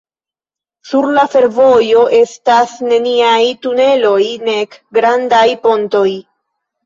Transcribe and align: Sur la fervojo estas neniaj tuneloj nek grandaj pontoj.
Sur 0.91 1.07
la 1.17 1.23
fervojo 1.33 1.99
estas 2.19 2.73
neniaj 2.87 3.43
tuneloj 3.67 4.25
nek 4.49 4.79
grandaj 4.99 5.45
pontoj. 5.67 6.09